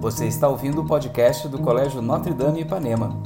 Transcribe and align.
Você 0.00 0.26
está 0.26 0.48
ouvindo 0.48 0.82
o 0.82 0.86
podcast 0.86 1.48
do 1.48 1.58
Colégio 1.60 2.00
Notre 2.00 2.32
Dame 2.32 2.60
Ipanema. 2.60 3.20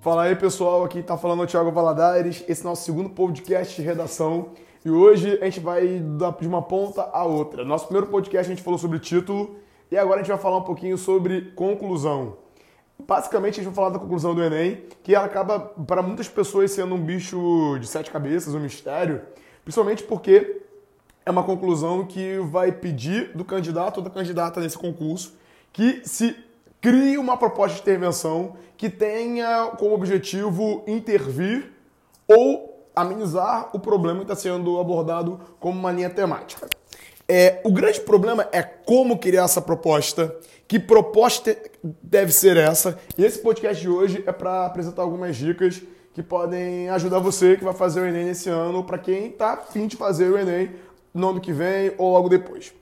Fala 0.00 0.24
aí 0.24 0.36
pessoal, 0.36 0.84
aqui 0.84 0.98
está 0.98 1.16
falando 1.16 1.42
o 1.42 1.46
Thiago 1.46 1.70
Valadares, 1.70 2.44
esse 2.46 2.60
é 2.60 2.64
nosso 2.64 2.84
segundo 2.84 3.08
podcast 3.08 3.80
de 3.80 3.86
redação 3.86 4.50
e 4.84 4.90
hoje 4.90 5.38
a 5.40 5.44
gente 5.46 5.60
vai 5.60 5.98
de 6.40 6.46
uma 6.46 6.60
ponta 6.60 7.08
a 7.12 7.24
outra. 7.24 7.64
Nosso 7.64 7.86
primeiro 7.86 8.08
podcast 8.08 8.50
a 8.50 8.54
gente 8.54 8.64
falou 8.64 8.78
sobre 8.78 8.98
título 8.98 9.56
e 9.90 9.96
agora 9.96 10.16
a 10.16 10.22
gente 10.22 10.32
vai 10.32 10.38
falar 10.38 10.58
um 10.58 10.64
pouquinho 10.64 10.98
sobre 10.98 11.52
conclusão. 11.52 12.36
Basicamente 13.06 13.60
a 13.60 13.62
gente 13.62 13.72
vai 13.72 13.74
falar 13.74 13.90
da 13.90 13.98
conclusão 13.98 14.34
do 14.34 14.42
Enem, 14.42 14.82
que 15.02 15.14
ela 15.14 15.24
acaba 15.24 15.58
para 15.58 16.02
muitas 16.02 16.28
pessoas 16.28 16.70
sendo 16.70 16.94
um 16.94 17.00
bicho 17.02 17.78
de 17.78 17.86
sete 17.86 18.10
cabeças, 18.10 18.54
um 18.54 18.60
mistério, 18.60 19.22
principalmente 19.64 20.02
porque 20.02 20.61
é 21.24 21.30
uma 21.30 21.42
conclusão 21.42 22.04
que 22.04 22.38
vai 22.38 22.72
pedir 22.72 23.32
do 23.34 23.44
candidato 23.44 23.98
ou 23.98 24.02
da 24.02 24.10
candidata 24.10 24.60
nesse 24.60 24.76
concurso 24.76 25.34
que 25.72 26.02
se 26.04 26.36
crie 26.80 27.16
uma 27.16 27.36
proposta 27.36 27.76
de 27.76 27.82
intervenção 27.82 28.54
que 28.76 28.90
tenha 28.90 29.72
como 29.78 29.94
objetivo 29.94 30.82
intervir 30.86 31.72
ou 32.26 32.88
amenizar 32.94 33.70
o 33.72 33.78
problema 33.78 34.18
que 34.18 34.32
está 34.32 34.36
sendo 34.36 34.78
abordado 34.78 35.40
como 35.58 35.78
uma 35.78 35.92
linha 35.92 36.10
temática. 36.10 36.68
É, 37.28 37.60
o 37.64 37.72
grande 37.72 38.00
problema 38.00 38.46
é 38.52 38.62
como 38.62 39.16
criar 39.16 39.44
essa 39.44 39.62
proposta, 39.62 40.36
que 40.66 40.78
proposta 40.78 41.56
deve 42.02 42.32
ser 42.32 42.56
essa. 42.56 42.98
E 43.16 43.24
esse 43.24 43.38
podcast 43.38 43.80
de 43.80 43.88
hoje 43.88 44.22
é 44.26 44.32
para 44.32 44.66
apresentar 44.66 45.02
algumas 45.02 45.36
dicas 45.36 45.80
que 46.12 46.22
podem 46.22 46.90
ajudar 46.90 47.20
você 47.20 47.56
que 47.56 47.64
vai 47.64 47.72
fazer 47.72 48.00
o 48.00 48.06
Enem 48.06 48.26
nesse 48.26 48.50
ano, 48.50 48.84
para 48.84 48.98
quem 48.98 49.28
está 49.28 49.54
afim 49.54 49.86
de 49.86 49.96
fazer 49.96 50.30
o 50.30 50.36
Enem 50.36 50.70
no 51.12 51.30
ano 51.30 51.40
que 51.40 51.52
vem 51.52 51.92
ou 51.98 52.12
logo 52.12 52.28
depois. 52.28 52.72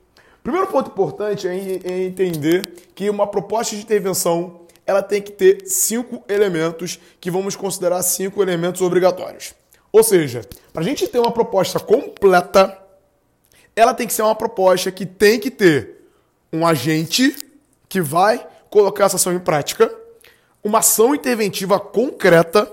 Primeiro 0.43 0.67
ponto 0.67 0.89
importante 0.89 1.47
é 1.47 2.01
entender 2.03 2.73
que 2.95 3.09
uma 3.09 3.27
proposta 3.27 3.75
de 3.75 3.81
intervenção 3.81 4.61
ela 4.85 5.03
tem 5.03 5.21
que 5.21 5.31
ter 5.31 5.65
cinco 5.67 6.23
elementos 6.27 6.99
que 7.19 7.29
vamos 7.29 7.55
considerar 7.55 8.01
cinco 8.01 8.41
elementos 8.41 8.81
obrigatórios. 8.81 9.53
Ou 9.91 10.03
seja, 10.03 10.41
para 10.73 10.81
a 10.81 10.85
gente 10.85 11.07
ter 11.07 11.19
uma 11.19 11.31
proposta 11.31 11.79
completa, 11.79 12.77
ela 13.75 13.93
tem 13.93 14.07
que 14.07 14.13
ser 14.13 14.21
uma 14.21 14.35
proposta 14.35 14.91
que 14.91 15.05
tem 15.05 15.39
que 15.39 15.51
ter 15.51 16.07
um 16.51 16.65
agente 16.65 17.35
que 17.87 18.01
vai 18.01 18.45
colocar 18.69 19.05
essa 19.05 19.17
ação 19.17 19.33
em 19.33 19.39
prática, 19.39 19.93
uma 20.63 20.79
ação 20.79 21.13
interventiva 21.13 21.79
concreta, 21.79 22.71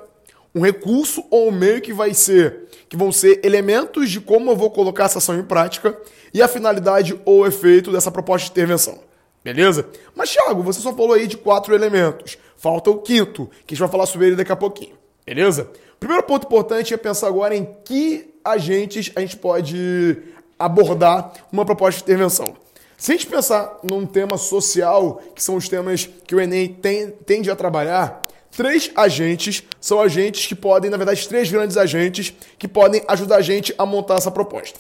um 0.58 0.62
recurso 0.62 1.24
ou 1.30 1.48
um 1.48 1.52
meio 1.52 1.80
que 1.80 1.92
vai 1.92 2.12
ser 2.12 2.68
que 2.88 2.96
vão 2.96 3.12
ser 3.12 3.40
elementos 3.44 4.10
de 4.10 4.20
como 4.20 4.50
eu 4.50 4.56
vou 4.56 4.70
colocar 4.70 5.04
essa 5.04 5.18
ação 5.18 5.38
em 5.38 5.42
prática 5.42 5.96
e 6.32 6.40
a 6.40 6.48
finalidade 6.48 7.20
ou 7.24 7.46
efeito 7.46 7.92
dessa 7.92 8.10
proposta 8.10 8.46
de 8.46 8.52
intervenção. 8.52 8.98
Beleza? 9.44 9.86
Mas, 10.14 10.30
Thiago, 10.30 10.62
você 10.62 10.80
só 10.80 10.92
falou 10.94 11.12
aí 11.12 11.26
de 11.26 11.36
quatro 11.36 11.74
elementos. 11.74 12.38
Falta 12.56 12.90
o 12.90 12.98
quinto, 12.98 13.46
que 13.66 13.72
a 13.72 13.74
gente 13.74 13.80
vai 13.80 13.88
falar 13.88 14.06
sobre 14.06 14.28
ele 14.28 14.36
daqui 14.36 14.50
a 14.50 14.56
pouquinho. 14.56 14.96
Beleza? 15.24 15.70
Primeiro 16.00 16.22
ponto 16.22 16.46
importante 16.46 16.92
é 16.92 16.96
pensar 16.96 17.28
agora 17.28 17.54
em 17.54 17.68
que 17.84 18.34
agentes 18.44 19.12
a 19.14 19.20
gente 19.20 19.36
pode 19.36 20.16
abordar 20.58 21.32
uma 21.52 21.64
proposta 21.64 21.98
de 21.98 22.04
intervenção. 22.04 22.56
Se 22.96 23.12
a 23.12 23.14
gente 23.14 23.26
pensar 23.26 23.78
num 23.88 24.04
tema 24.04 24.36
social, 24.36 25.22
que 25.34 25.42
são 25.42 25.54
os 25.54 25.68
temas 25.68 26.08
que 26.26 26.34
o 26.34 26.40
Enem 26.40 26.68
tem, 26.68 27.10
tende 27.10 27.50
a 27.50 27.54
trabalhar, 27.54 28.26
três 28.50 28.90
agentes 28.94 29.62
são 29.80 30.00
agentes 30.00 30.46
que 30.46 30.54
podem, 30.54 30.90
na 30.90 30.96
verdade, 30.96 31.28
três 31.28 31.50
grandes 31.50 31.76
agentes 31.76 32.32
que 32.58 32.68
podem 32.68 33.02
ajudar 33.08 33.36
a 33.36 33.42
gente 33.42 33.74
a 33.78 33.86
montar 33.86 34.16
essa 34.16 34.30
proposta. 34.30 34.78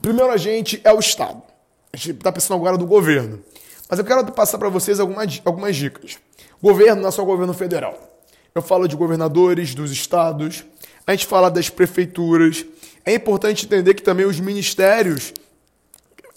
Primeiro 0.00 0.30
agente 0.30 0.80
é 0.84 0.92
o 0.92 0.98
Estado. 0.98 1.42
A 1.92 1.96
gente 1.96 2.12
está 2.12 2.32
pensando 2.32 2.56
agora 2.56 2.78
do 2.78 2.86
governo. 2.86 3.42
Mas 3.88 3.98
eu 3.98 4.04
quero 4.04 4.24
passar 4.32 4.56
para 4.58 4.68
vocês 4.68 5.00
algumas, 5.00 5.42
algumas 5.44 5.76
dicas. 5.76 6.18
Governo 6.62 7.02
não 7.02 7.08
é 7.08 7.12
só 7.12 7.24
governo 7.24 7.52
federal. 7.52 7.98
Eu 8.54 8.62
falo 8.62 8.86
de 8.86 8.96
governadores, 8.96 9.74
dos 9.74 9.92
estados, 9.92 10.64
a 11.06 11.12
gente 11.12 11.26
fala 11.26 11.50
das 11.50 11.68
prefeituras. 11.68 12.64
É 13.04 13.14
importante 13.14 13.66
entender 13.66 13.94
que 13.94 14.02
também 14.02 14.26
os 14.26 14.38
ministérios 14.38 15.32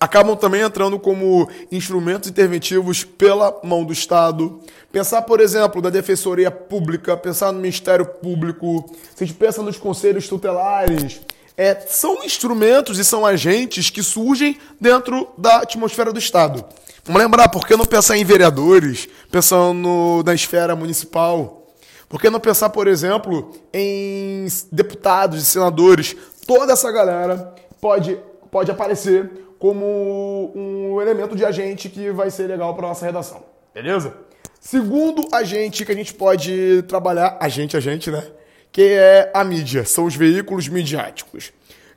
acabam 0.03 0.35
também 0.35 0.61
entrando 0.61 0.99
como 0.99 1.49
instrumentos 1.71 2.29
interventivos 2.29 3.05
pela 3.05 3.57
mão 3.63 3.85
do 3.85 3.93
Estado. 3.93 4.59
Pensar, 4.91 5.21
por 5.21 5.39
exemplo, 5.39 5.81
da 5.81 5.89
Defensoria 5.89 6.51
Pública, 6.51 7.15
pensar 7.15 7.53
no 7.53 7.59
Ministério 7.59 8.05
Público, 8.05 8.83
se 9.15 9.23
a 9.23 9.27
gente 9.27 9.37
pensa 9.37 9.63
nos 9.63 9.77
conselhos 9.77 10.27
tutelares, 10.27 11.21
é, 11.55 11.75
são 11.87 12.21
instrumentos 12.25 12.99
e 12.99 13.05
são 13.05 13.25
agentes 13.25 13.89
que 13.89 14.03
surgem 14.03 14.57
dentro 14.79 15.29
da 15.37 15.57
atmosfera 15.59 16.11
do 16.11 16.19
Estado. 16.19 16.65
Vamos 17.05 17.21
lembrar, 17.21 17.47
por 17.47 17.65
que 17.65 17.77
não 17.77 17.85
pensar 17.85 18.17
em 18.17 18.25
vereadores, 18.25 19.07
pensando 19.31 20.21
na 20.25 20.33
esfera 20.33 20.75
municipal? 20.75 21.65
Por 22.09 22.19
que 22.19 22.29
não 22.29 22.41
pensar, 22.41 22.69
por 22.69 22.87
exemplo, 22.87 23.51
em 23.73 24.47
deputados 24.69 25.41
e 25.41 25.45
senadores? 25.45 26.13
Toda 26.45 26.73
essa 26.73 26.91
galera 26.91 27.55
pode, 27.79 28.19
pode 28.51 28.69
aparecer 28.69 29.43
como 29.63 30.51
um 30.53 31.01
elemento 31.01 31.37
de 31.37 31.45
agente 31.45 31.87
que 31.87 32.11
vai 32.11 32.29
ser 32.29 32.47
legal 32.47 32.75
para 32.75 32.89
nossa 32.89 33.05
redação. 33.05 33.45
Beleza? 33.73 34.13
Segundo 34.59 35.25
agente 35.31 35.85
que 35.85 35.91
a 35.93 35.95
gente 35.95 36.13
pode 36.13 36.83
trabalhar, 36.85 37.37
agente, 37.39 37.77
agente, 37.77 38.11
né? 38.11 38.27
Que 38.73 38.81
é 38.81 39.31
a 39.33 39.41
mídia, 39.41 39.85
são 39.85 40.03
os 40.03 40.17
veículos 40.17 40.67
midiáticos. 40.67 41.53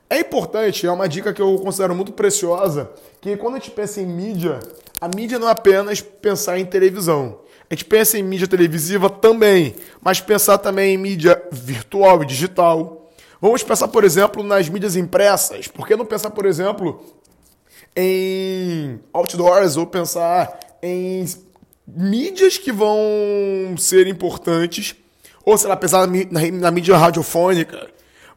É 0.09 0.21
importante, 0.21 0.87
é 0.87 0.93
uma 0.93 1.09
dica 1.09 1.34
que 1.34 1.43
eu 1.43 1.56
considero 1.56 1.93
muito 1.93 2.12
preciosa, 2.12 2.88
que 3.21 3.37
quando 3.37 3.56
a 3.56 3.59
gente 3.59 3.72
pensa 3.72 4.00
em 4.00 4.06
mídia, 4.06 4.60
a 5.00 5.09
mídia 5.09 5.37
não 5.37 5.49
é 5.49 5.50
apenas 5.50 6.00
pensar 6.00 6.60
em 6.60 6.65
televisão. 6.65 7.41
A 7.69 7.75
gente 7.75 7.84
pensa 7.84 8.16
em 8.16 8.22
mídia 8.22 8.47
televisiva 8.47 9.10
também, 9.10 9.75
mas 10.00 10.21
pensar 10.21 10.59
também 10.59 10.94
em 10.94 10.99
mídia 10.99 11.43
virtual 11.50 12.22
e 12.22 12.26
digital. 12.26 13.10
Vamos 13.41 13.65
pensar, 13.65 13.88
por 13.88 14.05
exemplo, 14.05 14.44
nas 14.44 14.69
mídias 14.69 14.94
impressas. 14.94 15.66
Por 15.66 15.84
que 15.84 15.97
não 15.97 16.06
pensar, 16.06 16.31
por 16.31 16.47
exemplo, 16.47 17.05
em 17.97 19.01
outdoors 19.12 19.77
ou 19.77 19.87
pensar 19.87 20.59
em 20.83 21.25
mídias 21.87 22.59
que 22.59 22.71
vão 22.71 23.75
ser 23.79 24.07
importantes, 24.07 24.95
ou 25.45 25.57
sei 25.57 25.69
lá, 25.69 25.77
pensar 25.77 26.06
na, 26.06 26.51
na 26.53 26.71
mídia 26.71 26.97
radiofônica. 26.97 27.89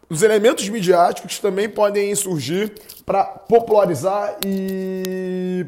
Os 0.10 0.24
elementos 0.24 0.68
midiáticos 0.70 1.40
também 1.40 1.68
podem 1.68 2.16
surgir 2.16 2.74
para 3.06 3.24
popularizar 3.24 4.38
e 4.46 5.66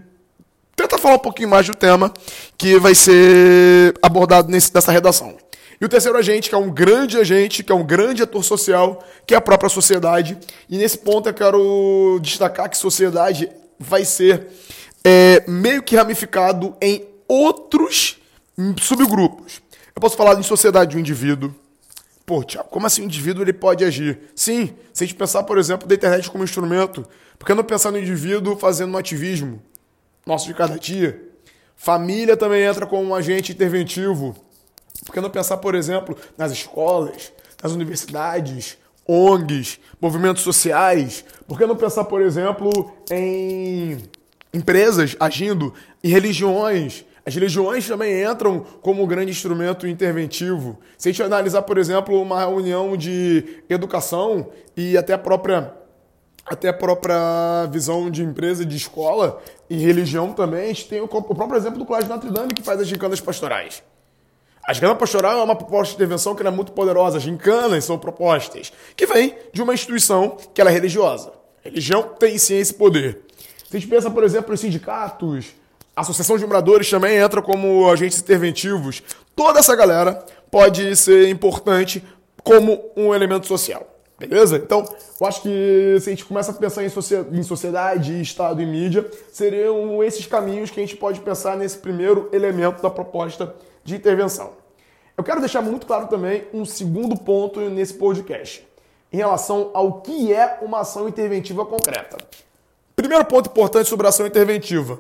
tentar 0.75 0.97
falar 0.97 1.16
um 1.16 1.19
pouquinho 1.19 1.50
mais 1.50 1.68
do 1.68 1.75
tema 1.75 2.12
que 2.57 2.80
vai 2.80 2.96
ser 2.96 3.94
abordado 4.01 4.50
nesse, 4.50 4.74
nessa 4.74 4.91
redação. 4.91 5.35
E 5.80 5.85
o 5.85 5.90
terceiro 5.90 6.18
agente, 6.18 6.47
que 6.47 6.56
é 6.56 6.57
um 6.57 6.69
grande 6.69 7.18
agente, 7.18 7.63
que 7.63 7.72
é 7.72 7.75
um 7.75 7.84
grande 7.84 8.22
ator 8.22 8.44
social, 8.44 9.03
que 9.25 9.34
é 9.34 9.38
a 9.38 9.41
própria 9.41 9.69
sociedade. 9.69 10.38
E 10.69 10.78
nesse 10.78 11.00
ponto 11.00 11.28
eu 11.28 11.34
quero 11.34 12.19
destacar 12.22 12.69
que 12.69 12.78
sociedade 12.78 13.50
vai 13.84 14.06
ser 14.06 14.47
é, 15.03 15.44
meio 15.47 15.81
que 15.81 15.96
ramificado 15.96 16.75
em 16.81 17.06
outros 17.28 18.19
subgrupos. 18.80 19.62
Eu 19.96 20.02
posso 20.02 20.16
falar 20.16 20.40
em 20.40 20.44
sociedade 20.44 20.96
do 20.96 21.00
indivíduo. 21.00 21.53
Pô, 22.25 22.44
Tiago, 22.44 22.69
como 22.69 22.86
assim 22.86 23.02
o 23.02 23.06
indivíduo 23.06 23.44
ele 23.44 23.53
pode 23.53 23.84
agir? 23.84 24.19
Sim, 24.36 24.74
se 24.94 25.03
a 25.03 25.08
gente 25.08 25.18
pensar, 25.18 25.44
por 25.44 25.58
exemplo, 25.58 25.88
da 25.88 25.96
internet 25.96 26.30
como 26.30 26.44
instrumento, 26.44 27.06
por 27.38 27.46
que 27.46 27.53
não 27.53 27.64
pensar 27.64 27.92
no 27.92 28.00
indivíduo 28.00 28.56
fazendo 28.56 28.94
um 28.94 28.97
ativismo 28.97 29.62
nosso 30.25 30.48
de 30.48 30.53
cada 30.53 30.78
dia? 30.78 31.30
Família 31.75 32.38
também 32.38 32.63
entra 32.63 32.86
como 32.86 33.03
um 33.03 33.16
agente 33.16 33.52
interventivo. 33.52 34.36
Por 35.06 35.13
que 35.13 35.19
não 35.19 35.30
pensar, 35.30 35.58
por 35.58 35.74
exemplo, 35.74 36.16
nas 36.38 36.52
escolas, 36.52 37.34
nas 37.62 37.72
universidades, 37.72 38.78
ONGs, 39.07 39.79
movimentos 40.00 40.44
sociais? 40.44 41.25
Por 41.47 41.57
que 41.57 41.66
não 41.66 41.75
pensar, 41.75 42.06
por 42.06 42.22
exemplo, 42.22 42.91
em 43.12 43.97
empresas 44.53 45.16
agindo, 45.19 45.74
em 46.03 46.09
religiões? 46.09 47.06
As 47.25 47.36
religiões 47.36 47.88
também 47.88 48.24
entram 48.24 48.65
como 48.81 49.03
um 49.03 49.07
grande 49.07 49.31
instrumento 49.31 49.88
interventivo. 49.88 50.80
Se 50.98 51.09
a 51.09 51.12
gente 51.12 51.21
analisar, 51.21 51.62
por 51.62 51.77
exemplo, 51.77 52.19
uma 52.19 52.39
reunião 52.39 52.98
de 52.98 53.63
educação 53.69 54.50
e 54.75 54.98
até 54.98 55.13
a 55.13 55.18
própria 55.18 55.74
até 56.44 56.69
a 56.69 56.74
própria 56.74 57.68
visão 57.71 58.09
de 58.09 58.24
empresa, 58.24 58.65
de 58.65 58.75
escola 58.75 59.39
e 59.69 59.77
religião 59.77 60.33
também, 60.33 60.63
a 60.63 60.68
gente 60.68 60.88
tem 60.88 61.00
o 61.00 61.07
próprio 61.07 61.56
exemplo 61.56 61.77
do 61.77 61.86
Colégio 61.86 62.09
Notre 62.09 62.31
Dame 62.31 62.53
que 62.53 62.63
faz 62.63 62.81
as 62.81 62.88
gincanas 62.88 63.21
pastorais. 63.21 63.83
A 64.63 64.74
gincana 64.74 64.96
pastoral 64.96 65.40
é 65.40 65.44
uma 65.44 65.56
proposta 65.56 65.92
de 65.92 65.96
intervenção 65.96 66.36
que 66.36 66.46
é 66.46 66.52
muito 66.52 66.72
poderosa. 66.72 67.18
As 67.18 67.24
gincanas 67.24 67.84
são 67.84 67.98
propostas 67.98 68.72
que 68.96 69.06
vêm 69.06 69.36
de 69.52 69.62
uma 69.62 69.74
instituição 69.74 70.38
que 70.54 70.62
é 70.62 70.69
religiosa. 70.69 71.34
Religião 71.63 72.04
tem 72.04 72.38
sim 72.38 72.58
esse 72.58 72.74
poder. 72.74 73.22
Se 73.69 73.78
a 73.78 73.80
gente 73.80 73.90
pensa, 73.90 74.10
por 74.10 74.24
exemplo, 74.24 74.54
em 74.54 74.58
sindicatos, 74.58 75.48
a 75.96 76.02
associação 76.02 76.38
de 76.38 76.46
moradores 76.46 76.90
também 76.90 77.18
entra 77.18 77.42
como 77.42 77.90
agentes 77.90 78.19
interventivos. 78.19 79.02
Toda 79.36 79.60
essa 79.60 79.75
galera 79.75 80.24
pode 80.50 80.96
ser 80.96 81.30
importante 81.30 82.04
como 82.44 82.92
um 82.96 83.13
elemento 83.13 83.48
social. 83.48 83.88
Beleza? 84.18 84.58
Então, 84.58 84.86
eu 85.19 85.28
acho 85.28 85.42
que 85.42 85.98
se 86.00 86.10
a 86.10 86.12
gente 86.12 86.25
começa 86.25 86.52
a 86.52 86.54
pensar 86.54 86.84
em 86.84 87.44
sociedade, 87.44 88.22
Estado 88.22 88.62
e 88.62 88.66
mídia, 88.68 89.10
seriam 89.31 90.04
esses 90.04 90.28
caminhos 90.28 90.69
que 90.69 90.80
a 90.80 90.84
gente 90.84 90.96
pode 90.96 91.19
pensar 91.22 91.58
nesse 91.58 91.80
primeiro 91.80 92.30
elemento 92.31 92.84
da 92.84 92.90
proposta 92.90 93.56
de 93.83 93.95
intervenção. 93.95 94.54
Eu 95.18 95.24
quero 95.24 95.39
deixar 95.39 95.62
muito 95.62 95.86
claro 95.86 96.07
também 96.07 96.45
um 96.54 96.66
segundo 96.66 97.16
ponto 97.16 97.60
nesse 97.69 97.94
podcast, 97.94 98.68
em 99.12 99.18
relação 99.18 99.72
ao 99.74 100.01
que 100.01 100.33
é 100.33 100.60
uma 100.62 100.80
ação 100.80 101.07
interventiva 101.07 101.66
concreta. 101.66 102.18
Primeiro 102.95 103.25
ponto 103.25 103.50
importante 103.50 103.89
sobre 103.89 104.06
a 104.06 104.10
ação 104.10 104.25
interventiva. 104.25 105.00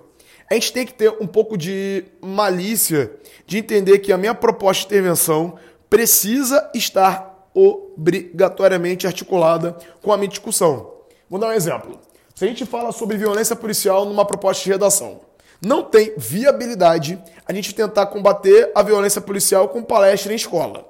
A 0.49 0.53
gente 0.53 0.73
tem 0.73 0.85
que 0.85 0.93
ter 0.93 1.09
um 1.21 1.27
pouco 1.27 1.57
de 1.57 2.03
malícia 2.21 3.11
de 3.45 3.57
entender 3.57 3.99
que 3.99 4.11
a 4.11 4.17
minha 4.17 4.35
proposta 4.35 4.81
de 4.81 4.87
intervenção 4.87 5.57
precisa 5.89 6.69
estar 6.73 7.49
obrigatoriamente 7.53 9.07
articulada 9.07 9.77
com 10.01 10.11
a 10.11 10.17
minha 10.17 10.29
discussão. 10.29 10.91
Vou 11.29 11.39
dar 11.39 11.47
um 11.47 11.53
exemplo. 11.53 11.99
Se 12.35 12.45
a 12.45 12.47
gente 12.47 12.65
fala 12.65 12.91
sobre 12.91 13.17
violência 13.17 13.55
policial 13.55 14.03
numa 14.05 14.25
proposta 14.25 14.63
de 14.63 14.69
redação, 14.71 15.21
não 15.61 15.83
tem 15.83 16.13
viabilidade 16.17 17.21
a 17.45 17.53
gente 17.53 17.75
tentar 17.75 18.07
combater 18.07 18.71
a 18.73 18.81
violência 18.81 19.21
policial 19.21 19.69
com 19.69 19.83
palestra 19.83 20.33
em 20.33 20.35
escola. 20.35 20.89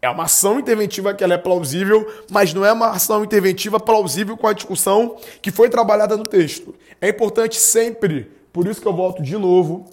É 0.00 0.08
uma 0.08 0.24
ação 0.24 0.60
interventiva 0.60 1.14
que 1.14 1.24
ela 1.24 1.34
é 1.34 1.38
plausível, 1.38 2.06
mas 2.30 2.54
não 2.54 2.64
é 2.64 2.72
uma 2.72 2.90
ação 2.90 3.24
interventiva 3.24 3.80
plausível 3.80 4.36
com 4.36 4.46
a 4.46 4.52
discussão 4.52 5.16
que 5.42 5.50
foi 5.50 5.68
trabalhada 5.68 6.16
no 6.16 6.24
texto. 6.24 6.74
É 7.00 7.08
importante 7.08 7.56
sempre, 7.56 8.30
por 8.52 8.68
isso 8.68 8.80
que 8.80 8.86
eu 8.86 8.94
volto 8.94 9.22
de 9.22 9.36
novo, 9.36 9.86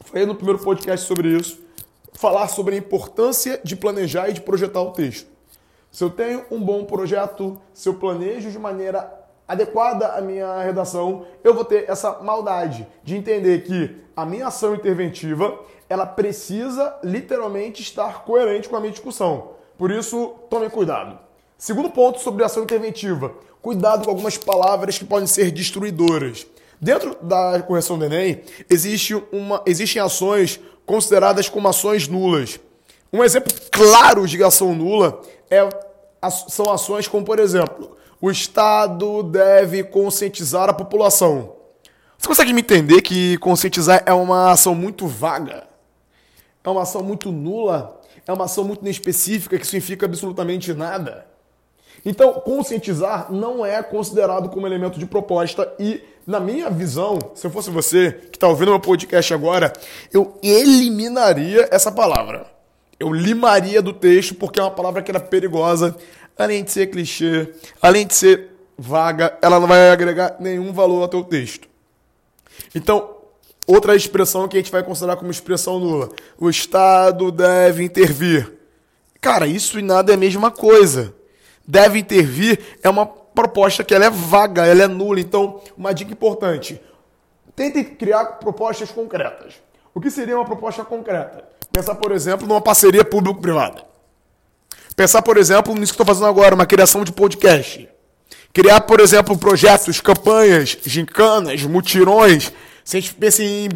falei 0.00 0.24
no 0.24 0.34
primeiro 0.34 0.62
podcast 0.62 1.06
sobre 1.06 1.28
isso, 1.28 1.60
falar 2.14 2.48
sobre 2.48 2.74
a 2.74 2.78
importância 2.78 3.60
de 3.62 3.76
planejar 3.76 4.28
e 4.28 4.32
de 4.32 4.40
projetar 4.40 4.80
o 4.80 4.92
texto. 4.92 5.28
Se 5.90 6.02
eu 6.02 6.10
tenho 6.10 6.44
um 6.50 6.60
bom 6.60 6.84
projeto, 6.84 7.60
se 7.72 7.88
eu 7.88 7.94
planejo 7.94 8.50
de 8.50 8.58
maneira 8.58 9.23
adequada 9.46 10.08
à 10.08 10.20
minha 10.20 10.62
redação, 10.62 11.26
eu 11.42 11.54
vou 11.54 11.64
ter 11.64 11.88
essa 11.88 12.20
maldade 12.22 12.86
de 13.02 13.16
entender 13.16 13.62
que 13.62 14.04
a 14.16 14.24
minha 14.24 14.46
ação 14.46 14.74
interventiva, 14.74 15.58
ela 15.88 16.06
precisa 16.06 16.96
literalmente 17.02 17.82
estar 17.82 18.24
coerente 18.24 18.68
com 18.68 18.76
a 18.76 18.80
minha 18.80 18.92
discussão. 18.92 19.50
Por 19.76 19.90
isso, 19.90 20.34
tome 20.48 20.70
cuidado. 20.70 21.18
Segundo 21.58 21.90
ponto 21.90 22.20
sobre 22.20 22.44
ação 22.44 22.62
interventiva, 22.62 23.34
cuidado 23.60 24.04
com 24.04 24.10
algumas 24.10 24.36
palavras 24.36 24.98
que 24.98 25.04
podem 25.04 25.26
ser 25.26 25.50
destruidoras. 25.50 26.46
Dentro 26.80 27.16
da 27.22 27.60
correção 27.62 27.98
do 27.98 28.04
Enem, 28.04 28.42
existe 28.68 29.14
uma, 29.32 29.62
existem 29.66 30.00
ações 30.00 30.60
consideradas 30.84 31.48
como 31.48 31.68
ações 31.68 32.06
nulas. 32.06 32.60
Um 33.12 33.22
exemplo 33.22 33.52
claro 33.70 34.26
de 34.26 34.42
ação 34.42 34.74
nula 34.74 35.20
é, 35.50 35.66
são 36.48 36.70
ações 36.70 37.08
como, 37.08 37.24
por 37.24 37.38
exemplo, 37.38 37.96
o 38.24 38.30
Estado 38.30 39.22
deve 39.22 39.84
conscientizar 39.84 40.70
a 40.70 40.72
população. 40.72 41.56
Você 42.16 42.26
consegue 42.26 42.54
me 42.54 42.62
entender 42.62 43.02
que 43.02 43.36
conscientizar 43.36 44.02
é 44.06 44.14
uma 44.14 44.50
ação 44.50 44.74
muito 44.74 45.06
vaga? 45.06 45.64
É 46.64 46.70
uma 46.70 46.80
ação 46.80 47.02
muito 47.02 47.30
nula? 47.30 48.00
É 48.26 48.32
uma 48.32 48.46
ação 48.46 48.64
muito 48.64 48.80
inespecífica 48.80 49.58
que 49.58 49.66
significa 49.66 50.06
absolutamente 50.06 50.72
nada? 50.72 51.26
Então, 52.02 52.32
conscientizar 52.32 53.30
não 53.30 53.64
é 53.64 53.82
considerado 53.82 54.48
como 54.48 54.66
elemento 54.66 54.98
de 54.98 55.04
proposta 55.04 55.70
e, 55.78 56.02
na 56.26 56.40
minha 56.40 56.70
visão, 56.70 57.18
se 57.34 57.46
eu 57.46 57.50
fosse 57.50 57.68
você 57.68 58.10
que 58.10 58.38
está 58.38 58.48
ouvindo 58.48 58.70
meu 58.70 58.80
podcast 58.80 59.34
agora, 59.34 59.70
eu 60.10 60.38
eliminaria 60.42 61.68
essa 61.70 61.92
palavra. 61.92 62.46
Eu 62.98 63.12
limaria 63.12 63.82
do 63.82 63.92
texto 63.92 64.34
porque 64.34 64.58
é 64.58 64.62
uma 64.62 64.70
palavra 64.70 65.02
que 65.02 65.10
era 65.10 65.20
perigosa, 65.20 65.94
além 66.38 66.64
de 66.64 66.70
ser 66.70 66.88
clichê, 66.88 67.52
além 67.80 68.06
de 68.06 68.14
ser 68.14 68.50
vaga, 68.76 69.38
ela 69.40 69.60
não 69.60 69.66
vai 69.66 69.90
agregar 69.90 70.36
nenhum 70.40 70.72
valor 70.72 71.02
ao 71.02 71.08
teu 71.08 71.22
texto. 71.22 71.68
Então, 72.74 73.16
outra 73.66 73.94
expressão 73.94 74.48
que 74.48 74.56
a 74.56 74.60
gente 74.60 74.72
vai 74.72 74.82
considerar 74.82 75.16
como 75.16 75.30
expressão 75.30 75.78
nula: 75.78 76.10
o 76.38 76.48
Estado 76.48 77.30
deve 77.30 77.84
intervir. 77.84 78.52
Cara, 79.20 79.46
isso 79.46 79.78
e 79.78 79.82
nada 79.82 80.12
é 80.12 80.14
a 80.14 80.18
mesma 80.18 80.50
coisa 80.50 81.14
deve 81.66 81.98
intervir 81.98 82.58
é 82.82 82.88
uma 82.88 83.06
proposta 83.06 83.82
que 83.82 83.94
ela 83.94 84.04
é 84.04 84.10
vaga, 84.10 84.66
ela 84.66 84.82
é 84.82 84.86
nula. 84.86 85.20
Então, 85.20 85.60
uma 85.76 85.92
dica 85.92 86.12
importante: 86.12 86.80
tente 87.56 87.82
criar 87.84 88.24
propostas 88.38 88.90
concretas. 88.90 89.54
O 89.94 90.00
que 90.00 90.10
seria 90.10 90.36
uma 90.36 90.44
proposta 90.44 90.84
concreta? 90.84 91.44
Pensar, 91.72 91.94
por 91.94 92.12
exemplo, 92.12 92.46
numa 92.46 92.60
parceria 92.60 93.04
público-privada. 93.04 93.82
Pensar, 94.96 95.22
por 95.22 95.36
exemplo, 95.36 95.74
nisso 95.74 95.92
que 95.92 96.00
estou 96.00 96.06
fazendo 96.06 96.26
agora, 96.26 96.54
uma 96.54 96.66
criação 96.66 97.02
de 97.04 97.10
podcast. 97.10 97.88
Criar, 98.52 98.80
por 98.82 99.00
exemplo, 99.00 99.36
projetos, 99.36 100.00
campanhas, 100.00 100.78
gincanas, 100.84 101.62
mutirões. 101.64 102.52
Se 102.84 102.96
a 102.96 103.00
gente 103.00 103.14
pensa 103.14 103.42
em 103.42 103.68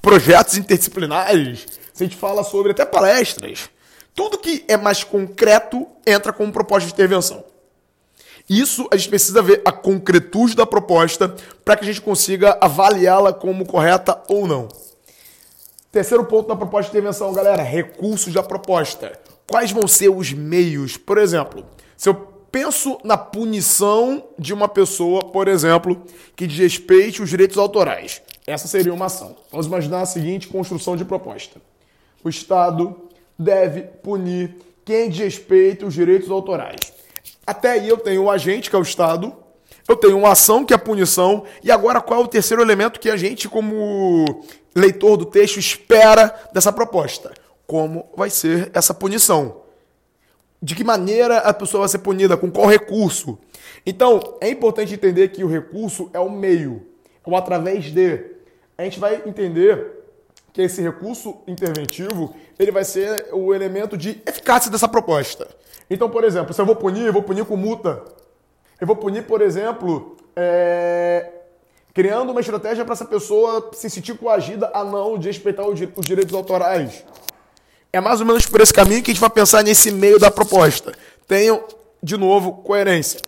projetos 0.00 0.56
interdisciplinares, 0.56 1.66
se 1.92 2.02
a 2.02 2.06
gente 2.06 2.16
fala 2.16 2.42
sobre 2.42 2.72
até 2.72 2.86
palestras, 2.86 3.68
tudo 4.14 4.38
que 4.38 4.64
é 4.66 4.76
mais 4.78 5.04
concreto 5.04 5.86
entra 6.06 6.32
como 6.32 6.50
proposta 6.50 6.86
de 6.86 6.94
intervenção. 6.94 7.44
Isso 8.48 8.88
a 8.90 8.96
gente 8.96 9.10
precisa 9.10 9.42
ver 9.42 9.60
a 9.64 9.70
concretude 9.70 10.56
da 10.56 10.66
proposta 10.66 11.34
para 11.62 11.76
que 11.76 11.84
a 11.84 11.86
gente 11.86 12.00
consiga 12.00 12.56
avaliá-la 12.60 13.34
como 13.34 13.66
correta 13.66 14.20
ou 14.28 14.46
não. 14.46 14.68
Terceiro 15.92 16.24
ponto 16.24 16.48
da 16.48 16.56
proposta 16.56 16.90
de 16.90 16.96
intervenção, 16.96 17.32
galera, 17.34 17.62
recursos 17.62 18.32
da 18.32 18.42
proposta. 18.42 19.20
Quais 19.52 19.70
vão 19.70 19.86
ser 19.86 20.08
os 20.08 20.32
meios? 20.32 20.96
Por 20.96 21.18
exemplo, 21.18 21.66
se 21.94 22.08
eu 22.08 22.14
penso 22.50 22.98
na 23.04 23.18
punição 23.18 24.24
de 24.38 24.54
uma 24.54 24.66
pessoa, 24.66 25.26
por 25.26 25.46
exemplo, 25.46 26.06
que 26.34 26.46
desrespeite 26.46 27.20
os 27.20 27.28
direitos 27.28 27.58
autorais, 27.58 28.22
essa 28.46 28.66
seria 28.66 28.94
uma 28.94 29.04
ação. 29.04 29.36
Vamos 29.50 29.66
imaginar 29.66 30.00
a 30.00 30.06
seguinte 30.06 30.48
construção 30.48 30.96
de 30.96 31.04
proposta: 31.04 31.60
o 32.24 32.30
Estado 32.30 32.96
deve 33.38 33.82
punir 33.82 34.56
quem 34.86 35.10
desrespeita 35.10 35.84
os 35.84 35.92
direitos 35.92 36.30
autorais. 36.30 36.80
Até 37.46 37.72
aí 37.72 37.86
eu 37.86 37.98
tenho 37.98 38.22
o 38.22 38.30
agente, 38.30 38.70
que 38.70 38.76
é 38.76 38.78
o 38.78 38.82
Estado, 38.82 39.36
eu 39.86 39.96
tenho 39.96 40.16
uma 40.16 40.32
ação, 40.32 40.64
que 40.64 40.72
é 40.72 40.76
a 40.76 40.78
punição, 40.78 41.44
e 41.62 41.70
agora 41.70 42.00
qual 42.00 42.22
é 42.22 42.24
o 42.24 42.26
terceiro 42.26 42.62
elemento 42.62 42.98
que 42.98 43.10
a 43.10 43.18
gente, 43.18 43.50
como 43.50 44.46
leitor 44.74 45.18
do 45.18 45.26
texto, 45.26 45.58
espera 45.58 46.34
dessa 46.54 46.72
proposta? 46.72 47.41
Como 47.66 48.10
vai 48.16 48.30
ser 48.30 48.70
essa 48.74 48.92
punição? 48.92 49.62
De 50.60 50.74
que 50.74 50.84
maneira 50.84 51.38
a 51.38 51.52
pessoa 51.52 51.80
vai 51.80 51.88
ser 51.88 51.98
punida? 51.98 52.36
Com 52.36 52.50
qual 52.50 52.66
recurso? 52.66 53.38
Então, 53.84 54.36
é 54.40 54.48
importante 54.48 54.94
entender 54.94 55.28
que 55.28 55.42
o 55.42 55.48
recurso 55.48 56.10
é 56.12 56.20
o 56.20 56.30
meio, 56.30 56.86
é 57.26 57.30
o 57.30 57.36
através 57.36 57.86
de. 57.86 58.24
A 58.78 58.84
gente 58.84 59.00
vai 59.00 59.22
entender 59.26 60.02
que 60.52 60.62
esse 60.62 60.82
recurso 60.82 61.38
interventivo 61.46 62.34
ele 62.58 62.70
vai 62.70 62.84
ser 62.84 63.28
o 63.32 63.54
elemento 63.54 63.96
de 63.96 64.22
eficácia 64.26 64.70
dessa 64.70 64.86
proposta. 64.86 65.48
Então, 65.88 66.08
por 66.10 66.24
exemplo, 66.24 66.52
se 66.52 66.60
eu 66.60 66.66
vou 66.66 66.76
punir, 66.76 67.06
eu 67.06 67.12
vou 67.12 67.22
punir 67.22 67.44
com 67.44 67.56
multa. 67.56 68.02
Eu 68.80 68.86
vou 68.86 68.96
punir, 68.96 69.24
por 69.24 69.40
exemplo, 69.40 70.16
é... 70.36 71.28
criando 71.94 72.30
uma 72.30 72.40
estratégia 72.40 72.84
para 72.84 72.94
essa 72.94 73.04
pessoa 73.04 73.70
se 73.72 73.88
sentir 73.88 74.16
coagida 74.16 74.70
a 74.74 74.84
não 74.84 75.18
respeitar 75.18 75.66
os 75.66 75.78
direitos 76.06 76.34
autorais. 76.34 77.04
É 77.92 78.00
mais 78.00 78.20
ou 78.20 78.26
menos 78.26 78.46
por 78.46 78.60
esse 78.60 78.72
caminho 78.72 79.02
que 79.02 79.10
a 79.10 79.14
gente 79.14 79.20
vai 79.20 79.30
pensar 79.30 79.62
nesse 79.62 79.90
meio 79.90 80.18
da 80.18 80.30
proposta. 80.30 80.92
Tenham, 81.28 81.62
de 82.02 82.16
novo, 82.16 82.62
coerência 82.62 83.20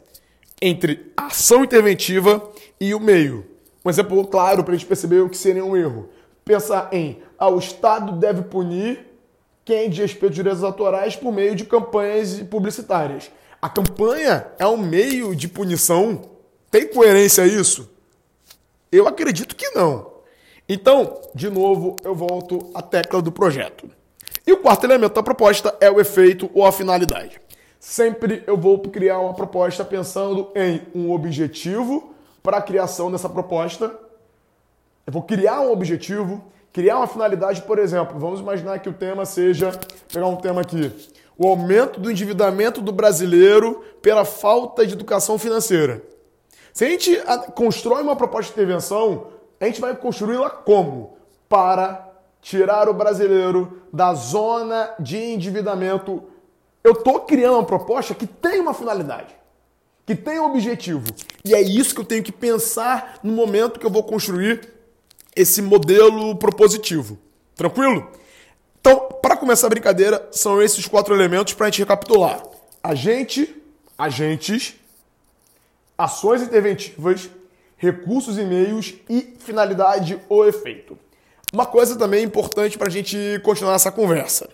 entre 0.61 1.12
a 1.16 1.26
ação 1.26 1.64
interventiva 1.64 2.42
e 2.80 2.94
o 2.94 3.00
meio. 3.00 3.44
Um 3.85 3.90
exemplo 3.90 4.26
claro 4.26 4.64
para 4.64 4.73
a 4.73 4.76
gente 4.76 4.87
perceber 4.87 5.21
o 5.21 5.28
que 5.28 5.37
seria 5.37 5.64
um 5.64 5.76
erro 5.76 6.09
pensar 6.44 6.90
em 6.92 7.23
ah, 7.38 7.49
o 7.49 7.59
Estado 7.59 8.12
deve 8.12 8.42
punir 8.42 9.06
quem 9.64 9.88
desrespeita 9.88 10.26
os 10.26 10.35
direitos 10.35 10.62
autorais 10.62 11.16
por 11.16 11.33
meio 11.33 11.54
de 11.54 11.64
campanhas 11.64 12.38
publicitárias. 12.42 13.30
A 13.61 13.68
campanha 13.68 14.47
é 14.59 14.66
um 14.66 14.76
meio 14.76 15.35
de 15.35 15.49
punição? 15.49 16.21
Tem 16.71 16.87
coerência 16.87 17.47
isso? 17.47 17.90
Eu 18.92 19.09
acredito 19.09 19.56
que 19.56 19.71
não. 19.71 20.12
Então, 20.68 21.21
de 21.35 21.49
novo, 21.49 21.97
eu 22.04 22.14
volto 22.14 22.71
à 22.75 22.83
tecla 22.83 23.23
do 23.23 23.33
projeto. 23.33 23.88
E 24.46 24.52
o 24.52 24.58
quarto 24.58 24.84
elemento 24.84 25.14
da 25.14 25.22
proposta 25.22 25.74
é 25.80 25.90
o 25.90 26.00
efeito 26.00 26.50
ou 26.54 26.66
a 26.66 26.72
finalidade. 26.72 27.40
Sempre 27.80 28.42
eu 28.46 28.56
vou 28.56 28.78
criar 28.78 29.18
uma 29.18 29.34
proposta 29.34 29.84
pensando 29.84 30.50
em 30.54 30.82
um 30.94 31.12
objetivo 31.12 32.14
para 32.42 32.58
a 32.58 32.62
criação 32.62 33.10
dessa 33.10 33.28
proposta 33.28 34.04
eu 35.06 35.12
vou 35.12 35.22
criar 35.22 35.60
um 35.60 35.70
objetivo, 35.70 36.42
criar 36.72 36.96
uma 36.96 37.06
finalidade, 37.06 37.62
por 37.62 37.78
exemplo, 37.78 38.18
vamos 38.18 38.40
imaginar 38.40 38.78
que 38.78 38.88
o 38.88 38.92
tema 38.92 39.26
seja, 39.26 39.70
pegar 40.10 40.26
um 40.26 40.36
tema 40.36 40.62
aqui, 40.62 40.90
o 41.36 41.46
aumento 41.46 42.00
do 42.00 42.10
endividamento 42.10 42.80
do 42.80 42.90
brasileiro 42.90 43.84
pela 44.00 44.24
falta 44.24 44.86
de 44.86 44.94
educação 44.94 45.38
financeira. 45.38 46.02
Se 46.72 46.86
a 46.86 46.88
gente 46.88 47.22
constrói 47.54 48.02
uma 48.02 48.16
proposta 48.16 48.46
de 48.46 48.52
intervenção, 48.52 49.26
a 49.60 49.66
gente 49.66 49.80
vai 49.80 49.94
construí-la 49.94 50.48
como? 50.48 51.18
Para 51.48 52.13
tirar 52.44 52.90
o 52.90 52.94
brasileiro 52.94 53.80
da 53.90 54.12
zona 54.12 54.94
de 55.00 55.16
endividamento 55.16 56.22
eu 56.84 56.92
estou 56.92 57.20
criando 57.20 57.54
uma 57.54 57.64
proposta 57.64 58.14
que 58.14 58.26
tem 58.26 58.60
uma 58.60 58.74
finalidade, 58.74 59.34
que 60.04 60.14
tem 60.14 60.38
um 60.38 60.44
objetivo. 60.44 61.06
E 61.42 61.54
é 61.54 61.62
isso 61.62 61.94
que 61.94 62.02
eu 62.02 62.04
tenho 62.04 62.22
que 62.22 62.30
pensar 62.30 63.18
no 63.22 63.32
momento 63.32 63.80
que 63.80 63.86
eu 63.86 63.90
vou 63.90 64.02
construir 64.02 64.68
esse 65.34 65.62
modelo 65.62 66.36
propositivo. 66.36 67.18
Tranquilo? 67.56 68.06
Então, 68.78 69.08
para 69.22 69.38
começar 69.38 69.68
a 69.68 69.70
brincadeira, 69.70 70.28
são 70.30 70.60
esses 70.60 70.86
quatro 70.86 71.14
elementos 71.14 71.54
para 71.54 71.68
a 71.68 71.70
gente 71.70 71.78
recapitular: 71.78 72.42
agente, 72.82 73.56
agentes, 73.96 74.74
ações 75.96 76.42
interventivas, 76.42 77.30
recursos 77.78 78.36
e 78.36 78.44
meios 78.44 78.92
e 79.08 79.34
finalidade 79.38 80.20
ou 80.28 80.46
efeito. 80.46 80.98
Uma 81.54 81.66
coisa 81.66 81.94
também 81.94 82.25
importante 82.25 82.76
para 82.76 82.88
a 82.88 82.90
gente 82.90 83.16
continuar 83.44 83.75
essa 83.75 83.92
conversa. 83.92 84.50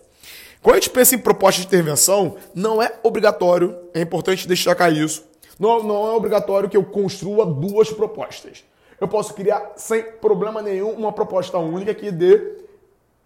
Quando 0.60 0.76
a 0.76 0.78
gente 0.80 0.90
pensa 0.90 1.14
em 1.14 1.18
proposta 1.18 1.62
de 1.62 1.66
intervenção, 1.66 2.36
não 2.54 2.82
é 2.82 2.92
obrigatório, 3.02 3.74
é 3.94 4.02
importante 4.02 4.46
destacar 4.46 4.92
isso, 4.92 5.24
não, 5.58 5.82
não 5.82 6.06
é 6.06 6.10
obrigatório 6.10 6.68
que 6.68 6.76
eu 6.76 6.84
construa 6.84 7.46
duas 7.46 7.88
propostas. 7.88 8.64
Eu 9.00 9.08
posso 9.08 9.32
criar 9.32 9.72
sem 9.76 10.02
problema 10.02 10.60
nenhum 10.60 10.90
uma 10.90 11.10
proposta 11.10 11.56
única 11.56 11.94
que 11.94 12.10
dê 12.10 12.58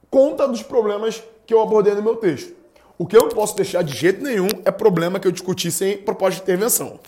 conta 0.08 0.46
dos 0.46 0.62
problemas 0.62 1.20
que 1.44 1.52
eu 1.52 1.60
abordei 1.60 1.94
no 1.94 2.02
meu 2.02 2.14
texto. 2.14 2.54
O 2.96 3.04
que 3.04 3.16
eu 3.16 3.22
não 3.22 3.30
posso 3.30 3.56
deixar 3.56 3.82
de 3.82 3.92
jeito 3.92 4.22
nenhum 4.22 4.46
é 4.64 4.70
problema 4.70 5.18
que 5.18 5.26
eu 5.26 5.32
discuti 5.32 5.72
sem 5.72 5.98
proposta 5.98 6.36
de 6.36 6.42
intervenção. 6.42 7.00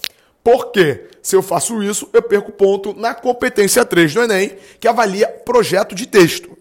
Porque 0.42 1.06
se 1.22 1.36
eu 1.36 1.42
faço 1.42 1.80
isso, 1.80 2.08
eu 2.12 2.22
perco 2.22 2.50
ponto 2.50 2.92
na 2.92 3.14
competência 3.14 3.84
3 3.84 4.14
do 4.14 4.22
Enem, 4.22 4.56
que 4.80 4.88
avalia 4.88 5.28
projeto 5.28 5.94
de 5.94 6.06
texto. 6.06 6.55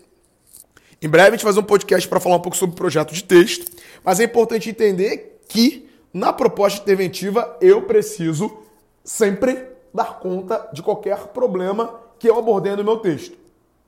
Em 1.01 1.09
breve 1.09 1.29
a 1.29 1.31
gente 1.31 1.43
vai 1.43 1.51
fazer 1.51 1.59
um 1.59 1.67
podcast 1.67 2.07
para 2.07 2.19
falar 2.19 2.37
um 2.37 2.41
pouco 2.41 2.57
sobre 2.57 2.75
projeto 2.75 3.13
de 3.13 3.23
texto, 3.23 3.71
mas 4.03 4.19
é 4.19 4.23
importante 4.23 4.69
entender 4.69 5.41
que 5.47 5.89
na 6.13 6.31
proposta 6.31 6.81
interventiva 6.81 7.57
eu 7.59 7.81
preciso 7.81 8.57
sempre 9.03 9.67
dar 9.93 10.19
conta 10.19 10.69
de 10.71 10.81
qualquer 10.81 11.27
problema 11.27 11.99
que 12.17 12.29
eu 12.29 12.39
abordei 12.39 12.75
no 12.75 12.83
meu 12.83 12.97
texto. 12.97 13.37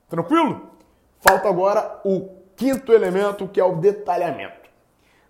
Tranquilo? 0.09 0.69
Falta 1.19 1.47
agora 1.47 1.99
o 2.03 2.29
quinto 2.55 2.91
elemento, 2.93 3.47
que 3.47 3.59
é 3.59 3.63
o 3.63 3.77
detalhamento. 3.77 4.69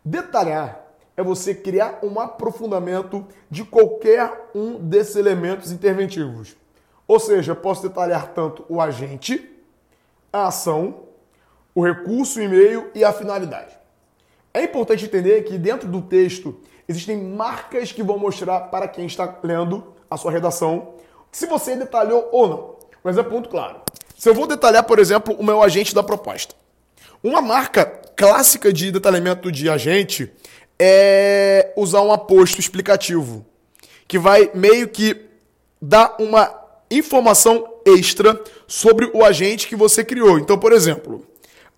Detalhar 0.03 0.85
é 1.15 1.23
você 1.23 1.53
criar 1.53 1.99
um 2.03 2.19
aprofundamento 2.19 3.25
de 3.49 3.63
qualquer 3.63 4.49
um 4.53 4.75
desses 4.75 5.15
elementos 5.15 5.71
interventivos. 5.71 6.55
Ou 7.07 7.19
seja, 7.19 7.55
posso 7.55 7.87
detalhar 7.87 8.33
tanto 8.33 8.65
o 8.67 8.81
agente, 8.81 9.49
a 10.31 10.47
ação, 10.47 11.06
o 11.77 11.85
recurso, 11.85 12.39
o 12.39 12.41
e-mail 12.41 12.89
e 12.95 13.03
a 13.03 13.13
finalidade. 13.13 13.77
É 14.51 14.63
importante 14.63 15.05
entender 15.05 15.43
que 15.43 15.59
dentro 15.59 15.87
do 15.87 16.01
texto 16.01 16.59
existem 16.89 17.15
marcas 17.15 17.91
que 17.91 18.01
vão 18.01 18.17
mostrar 18.17 18.61
para 18.61 18.87
quem 18.87 19.05
está 19.05 19.37
lendo 19.43 19.93
a 20.09 20.17
sua 20.17 20.31
redação 20.31 20.95
se 21.31 21.45
você 21.45 21.75
detalhou 21.75 22.29
ou 22.31 22.47
não. 22.47 22.75
Mas 23.03 23.15
é 23.15 23.21
ponto 23.21 23.47
claro. 23.47 23.81
Se 24.17 24.27
eu 24.27 24.33
vou 24.33 24.47
detalhar, 24.47 24.85
por 24.85 24.97
exemplo, 24.97 25.35
o 25.35 25.43
meu 25.43 25.61
agente 25.61 25.93
da 25.93 26.01
proposta. 26.01 26.55
Uma 27.23 27.43
marca 27.43 27.85
clássica 27.85 28.73
de 28.73 28.91
detalhamento 28.91 29.51
de 29.51 29.69
agente 29.69 30.33
é 30.79 31.73
usar 31.77 32.01
um 32.01 32.11
aposto 32.11 32.59
explicativo, 32.59 33.45
que 34.07 34.17
vai 34.17 34.49
meio 34.55 34.87
que 34.87 35.27
dar 35.79 36.15
uma 36.17 36.59
informação 36.89 37.71
extra 37.85 38.41
sobre 38.65 39.11
o 39.13 39.23
agente 39.23 39.67
que 39.67 39.75
você 39.75 40.03
criou. 40.03 40.39
Então, 40.39 40.57
por 40.57 40.73
exemplo, 40.73 41.23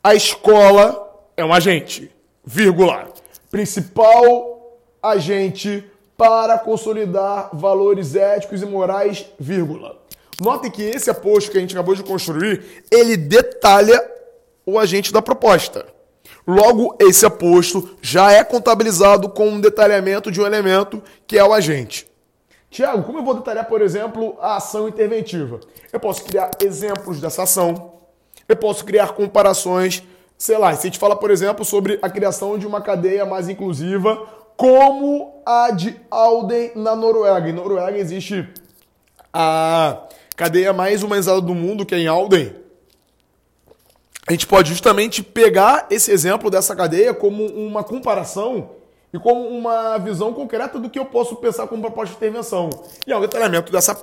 a 0.03 0.15
escola 0.15 1.08
é 1.36 1.44
um 1.44 1.53
agente, 1.53 2.10
vírgula, 2.44 3.08
principal 3.51 4.77
agente 5.01 5.84
para 6.18 6.58
consolidar 6.58 7.50
valores 7.53 8.15
éticos 8.15 8.62
e 8.62 8.65
morais, 8.65 9.25
vírgula. 9.39 9.98
Notem 10.41 10.72
que 10.72 10.84
esse 10.84 11.10
aposto 11.10 11.51
que 11.51 11.58
a 11.58 11.62
gente 11.62 11.74
acabou 11.75 11.96
de 11.96 12.03
construir, 12.03 12.84
ele 12.89 13.18
detalha 13.18 14.01
o 14.65 14.79
agente 14.79 15.12
da 15.12 15.22
proposta. 15.22 15.86
Logo, 16.48 16.96
esse 17.00 17.25
aposto 17.25 17.98
já 18.01 18.32
é 18.32 18.44
contabilizado 18.44 19.29
com 19.29 19.50
um 19.50 19.62
detalhamento 19.62 20.32
de 20.32 20.41
um 20.41 20.46
elemento 20.46 21.03
que 21.27 21.38
é 21.38 21.44
o 21.44 21.53
agente. 21.53 22.10
Tiago, 22.70 23.03
como 23.03 23.20
eu 23.20 23.24
vou 23.24 23.34
detalhar, 23.34 23.65
por 23.68 23.82
exemplo, 23.82 24.38
a 24.39 24.58
ação 24.58 24.88
interventiva? 24.88 25.60
Eu 25.91 26.00
posso 26.00 26.24
criar 26.24 26.51
exemplos 26.62 27.20
dessa 27.20 27.44
ação, 27.44 27.88
eu 28.50 28.58
posso 28.58 28.84
criar 28.84 29.13
comparações, 29.13 30.03
sei 30.38 30.58
lá, 30.58 30.74
se 30.74 30.88
a 30.88 30.89
gente 30.89 31.00
fala, 31.00 31.15
por 31.15 31.32
exemplo, 31.32 31.63
sobre 31.63 32.00
a 32.01 32.10
criação 32.10 32.58
de 32.58 32.68
uma 32.68 32.82
cadeia 32.82 33.25
mais 33.25 33.48
inclusiva, 33.48 34.27
como 34.58 35.41
a 35.46 35.72
de 35.72 35.96
Alden 36.12 36.72
na 36.75 36.96
Noruega. 36.96 37.48
Em 37.48 37.53
Noruega 37.53 37.98
existe 37.98 38.50
a 39.32 40.01
cadeia 40.36 40.74
mais 40.74 41.03
humanizada 41.03 41.39
do 41.39 41.56
mundo, 41.56 41.86
que 41.86 41.96
é 41.96 42.00
em 42.00 42.08
Alden, 42.08 42.53
a 44.29 44.32
gente 44.32 44.46
pode 44.46 44.70
justamente 44.70 45.24
pegar 45.24 45.88
esse 45.89 46.12
exemplo 46.12 46.51
dessa 46.51 46.75
cadeia 46.75 47.15
como 47.15 47.48
uma 47.48 47.84
comparação 47.84 48.70
e 49.12 49.18
como 49.18 49.48
uma 49.48 49.98
visão 49.98 50.32
concreta 50.32 50.77
do 50.77 50.88
que 50.88 51.00
eu 51.00 51.06
posso 51.06 51.36
pensar 51.38 51.65
como 51.65 51.82
proposta 51.82 52.12
de 52.12 52.18
intervenção. 52.18 52.70
E 53.08 53.12
é 53.12 53.18
um 53.18 53.22
detalhamento 53.22 53.72
dessa, 53.72 53.96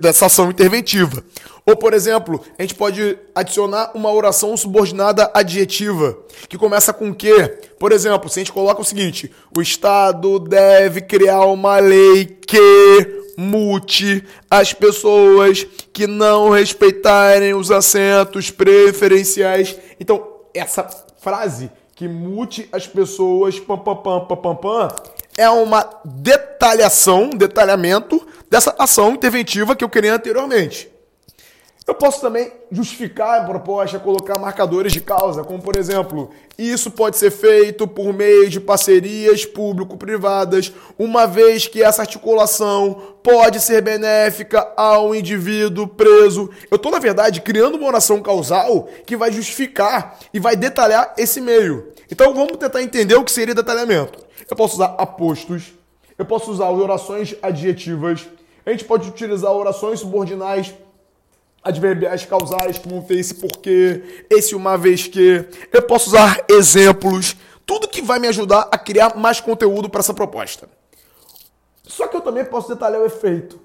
dessa 0.00 0.26
ação 0.26 0.50
interventiva. 0.50 1.22
Ou, 1.64 1.76
por 1.76 1.94
exemplo, 1.94 2.40
a 2.58 2.62
gente 2.62 2.74
pode 2.74 3.18
adicionar 3.34 3.92
uma 3.94 4.12
oração 4.12 4.56
subordinada 4.56 5.30
adjetiva, 5.34 6.18
que 6.48 6.58
começa 6.58 6.92
com 6.92 7.10
o 7.10 7.14
quê? 7.14 7.58
Por 7.78 7.92
exemplo, 7.92 8.28
se 8.28 8.40
a 8.40 8.42
gente 8.42 8.52
coloca 8.52 8.80
o 8.80 8.84
seguinte: 8.84 9.30
o 9.56 9.60
Estado 9.60 10.38
deve 10.38 11.02
criar 11.02 11.44
uma 11.44 11.78
lei 11.78 12.24
que 12.24 13.22
mute 13.36 14.24
as 14.50 14.72
pessoas 14.72 15.66
que 15.92 16.06
não 16.06 16.50
respeitarem 16.50 17.54
os 17.54 17.70
assentos 17.70 18.50
preferenciais. 18.50 19.76
Então, 20.00 20.26
essa 20.54 20.88
frase 21.18 21.70
que 21.94 22.08
mute 22.08 22.68
as 22.72 22.86
pessoas 22.86 23.60
pam 23.60 23.78
pam 23.78 23.96
pam 23.96 24.20
pam 24.26 24.36
pam, 24.36 24.56
pam 24.56 24.88
é 25.36 25.48
uma 25.50 25.88
detalhação, 26.04 27.30
detalhamento 27.30 28.26
dessa 28.50 28.74
ação 28.78 29.12
interventiva 29.12 29.74
que 29.74 29.84
eu 29.84 29.88
queria 29.88 30.14
anteriormente. 30.14 30.92
Eu 31.84 31.96
posso 31.96 32.20
também 32.20 32.52
justificar 32.70 33.40
a 33.40 33.44
proposta, 33.44 33.98
colocar 33.98 34.38
marcadores 34.38 34.92
de 34.92 35.00
causa, 35.00 35.42
como 35.42 35.60
por 35.60 35.76
exemplo, 35.76 36.30
isso 36.56 36.92
pode 36.92 37.16
ser 37.18 37.32
feito 37.32 37.88
por 37.88 38.12
meio 38.12 38.48
de 38.48 38.60
parcerias 38.60 39.44
público-privadas, 39.44 40.72
uma 40.96 41.26
vez 41.26 41.66
que 41.66 41.82
essa 41.82 42.02
articulação 42.02 43.16
pode 43.20 43.58
ser 43.58 43.82
benéfica 43.82 44.72
ao 44.76 45.12
indivíduo 45.12 45.88
preso. 45.88 46.48
Eu 46.70 46.76
estou, 46.76 46.92
na 46.92 47.00
verdade, 47.00 47.40
criando 47.40 47.76
uma 47.76 47.88
oração 47.88 48.22
causal 48.22 48.88
que 49.04 49.16
vai 49.16 49.32
justificar 49.32 50.18
e 50.32 50.38
vai 50.38 50.54
detalhar 50.54 51.12
esse 51.18 51.40
meio. 51.40 51.88
Então 52.08 52.32
vamos 52.32 52.58
tentar 52.58 52.80
entender 52.80 53.16
o 53.16 53.24
que 53.24 53.32
seria 53.32 53.56
detalhamento. 53.56 54.31
Eu 54.50 54.56
posso 54.56 54.74
usar 54.74 54.94
apostos, 54.98 55.72
eu 56.18 56.24
posso 56.24 56.50
usar 56.50 56.70
orações 56.70 57.34
adjetivas, 57.42 58.28
a 58.64 58.70
gente 58.70 58.84
pode 58.84 59.08
utilizar 59.08 59.52
orações 59.52 60.00
subordinais 60.00 60.74
adverbiais 61.62 62.24
causais 62.24 62.78
ter 62.78 63.14
esse 63.14 63.34
porquê, 63.34 64.24
esse 64.28 64.54
uma 64.54 64.76
vez 64.76 65.06
que. 65.06 65.44
Eu 65.72 65.82
posso 65.82 66.10
usar 66.10 66.44
exemplos, 66.48 67.36
tudo 67.64 67.88
que 67.88 68.02
vai 68.02 68.18
me 68.18 68.28
ajudar 68.28 68.68
a 68.70 68.76
criar 68.76 69.16
mais 69.16 69.40
conteúdo 69.40 69.88
para 69.88 70.00
essa 70.00 70.12
proposta. 70.12 70.68
Só 71.84 72.08
que 72.08 72.16
eu 72.16 72.20
também 72.20 72.44
posso 72.44 72.68
detalhar 72.68 73.00
o 73.00 73.06
efeito. 73.06 73.60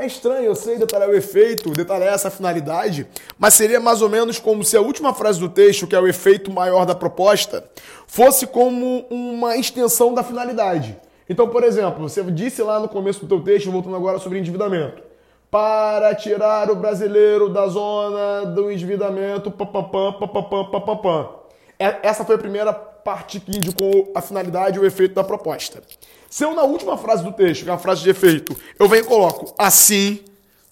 É 0.00 0.06
estranho, 0.06 0.44
eu 0.44 0.54
sei 0.54 0.78
detalhar 0.78 1.08
o 1.08 1.14
efeito, 1.16 1.70
detalhar 1.70 2.14
essa 2.14 2.30
finalidade, 2.30 3.04
mas 3.36 3.54
seria 3.54 3.80
mais 3.80 4.00
ou 4.00 4.08
menos 4.08 4.38
como 4.38 4.62
se 4.62 4.76
a 4.76 4.80
última 4.80 5.12
frase 5.12 5.40
do 5.40 5.48
texto, 5.48 5.88
que 5.88 5.96
é 5.96 5.98
o 5.98 6.06
efeito 6.06 6.52
maior 6.52 6.86
da 6.86 6.94
proposta, 6.94 7.68
fosse 8.06 8.46
como 8.46 9.04
uma 9.10 9.56
extensão 9.56 10.14
da 10.14 10.22
finalidade. 10.22 10.96
Então, 11.28 11.48
por 11.48 11.64
exemplo, 11.64 12.08
você 12.08 12.22
disse 12.22 12.62
lá 12.62 12.78
no 12.78 12.88
começo 12.88 13.26
do 13.26 13.26
teu 13.26 13.42
texto, 13.42 13.72
voltando 13.72 13.96
agora 13.96 14.20
sobre 14.20 14.38
endividamento 14.38 15.02
para 15.50 16.14
tirar 16.14 16.70
o 16.70 16.76
brasileiro 16.76 17.48
da 17.48 17.66
zona 17.66 18.46
do 18.46 18.70
endividamento. 18.70 19.50
Papapam, 19.50 20.12
papapam, 20.12 20.70
papapam. 20.70 21.28
Essa 21.76 22.24
foi 22.24 22.36
a 22.36 22.38
primeira 22.38 22.72
parte 22.72 23.40
que 23.40 23.56
indicou 23.56 24.12
a 24.14 24.20
finalidade 24.20 24.78
e 24.78 24.80
o 24.80 24.86
efeito 24.86 25.14
da 25.14 25.24
proposta. 25.24 25.82
Se 26.30 26.44
eu, 26.44 26.54
na 26.54 26.62
última 26.62 26.96
frase 26.98 27.24
do 27.24 27.32
texto, 27.32 27.64
que 27.64 27.70
é 27.70 27.72
a 27.72 27.78
frase 27.78 28.02
de 28.02 28.10
efeito, 28.10 28.56
eu 28.78 28.88
venho 28.88 29.02
e 29.02 29.06
coloco 29.06 29.54
assim, 29.58 30.20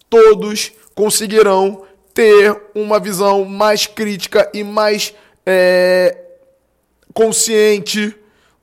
todos 0.08 0.72
conseguirão 0.94 1.82
ter 2.12 2.60
uma 2.74 2.98
visão 2.98 3.44
mais 3.44 3.86
crítica 3.86 4.50
e 4.52 4.62
mais 4.62 5.14
é, 5.44 6.16
consciente 7.12 8.14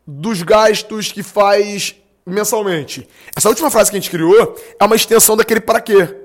dos 0.05 0.41
gastos 0.43 1.11
que 1.11 1.23
faz 1.23 1.95
mensalmente. 2.25 3.07
Essa 3.35 3.49
última 3.49 3.69
frase 3.69 3.89
que 3.89 3.97
a 3.97 3.99
gente 3.99 4.11
criou 4.11 4.55
é 4.79 4.83
uma 4.83 4.95
extensão 4.95 5.35
daquele 5.35 5.59
para 5.59 5.81
quê. 5.81 6.15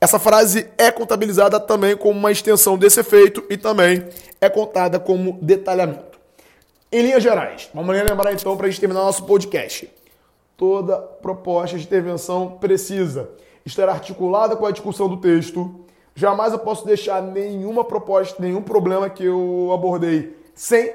Essa 0.00 0.18
frase 0.18 0.68
é 0.76 0.90
contabilizada 0.90 1.58
também 1.58 1.96
como 1.96 2.18
uma 2.18 2.32
extensão 2.32 2.76
desse 2.76 3.00
efeito 3.00 3.44
e 3.48 3.56
também 3.56 4.06
é 4.40 4.48
contada 4.48 4.98
como 4.98 5.38
detalhamento. 5.40 6.18
Em 6.92 7.02
linhas 7.02 7.22
gerais, 7.22 7.68
vamos 7.72 7.94
lembrar 7.94 8.32
então 8.32 8.56
para 8.56 8.66
a 8.66 8.70
gente 8.70 8.80
terminar 8.80 9.00
nosso 9.00 9.24
podcast. 9.24 9.90
Toda 10.56 10.98
proposta 10.98 11.76
de 11.76 11.84
intervenção 11.84 12.58
precisa 12.60 13.30
estar 13.64 13.88
articulada 13.88 14.54
com 14.56 14.66
a 14.66 14.70
discussão 14.70 15.08
do 15.08 15.16
texto. 15.16 15.80
Jamais 16.14 16.52
eu 16.52 16.60
posso 16.60 16.86
deixar 16.86 17.20
nenhuma 17.20 17.84
proposta, 17.84 18.40
nenhum 18.40 18.62
problema 18.62 19.10
que 19.10 19.24
eu 19.24 19.70
abordei 19.72 20.36
sem 20.54 20.94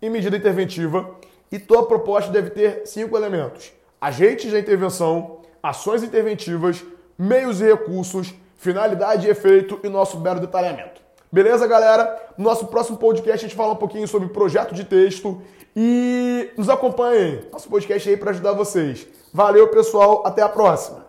em 0.00 0.08
medida 0.08 0.36
interventiva. 0.36 1.10
E 1.50 1.58
toda 1.58 1.86
proposta 1.86 2.30
deve 2.30 2.50
ter 2.50 2.82
cinco 2.86 3.16
elementos: 3.16 3.72
agentes 4.00 4.52
da 4.52 4.58
intervenção, 4.58 5.38
ações 5.62 6.02
interventivas, 6.02 6.84
meios 7.18 7.60
e 7.60 7.64
recursos, 7.64 8.34
finalidade 8.56 9.26
e 9.26 9.30
efeito 9.30 9.80
e 9.82 9.88
nosso 9.88 10.20
mero 10.20 10.38
detalhamento. 10.38 11.02
Beleza, 11.30 11.66
galera? 11.66 12.32
No 12.38 12.44
nosso 12.44 12.66
próximo 12.68 12.96
podcast 12.96 13.44
a 13.44 13.48
gente 13.48 13.56
fala 13.56 13.72
um 13.72 13.76
pouquinho 13.76 14.06
sobre 14.06 14.28
projeto 14.28 14.72
de 14.72 14.84
texto 14.84 15.42
e 15.76 16.50
nos 16.56 16.68
acompanhem 16.68 17.42
nosso 17.52 17.68
podcast 17.68 18.08
aí 18.08 18.16
para 18.16 18.30
ajudar 18.30 18.52
vocês. 18.52 19.06
Valeu, 19.32 19.68
pessoal. 19.68 20.22
Até 20.24 20.42
a 20.42 20.48
próxima. 20.48 21.03